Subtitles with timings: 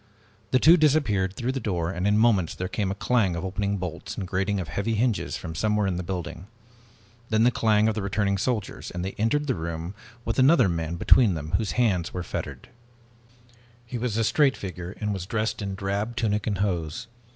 [0.49, 3.77] The two disappeared through the door, and in moments there came a clang of opening
[3.77, 6.47] bolts and grating of heavy hinges from somewhere in the building.
[7.29, 9.93] Then the clang of the returning soldiers, and they entered the room
[10.25, 12.69] with another man between them whose hands were fettered.
[13.91, 16.47] [Illustration: Illustrated by MOREY] He was a straight figure, and was dressed in drab tunic
[16.47, 17.05] and hose.